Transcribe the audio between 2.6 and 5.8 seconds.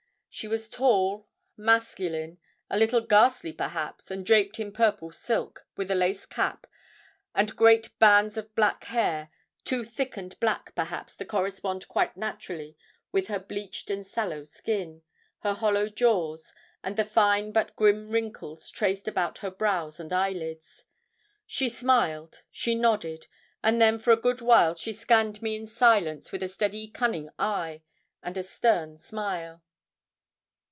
a little ghastly perhaps, and draped in purple silk,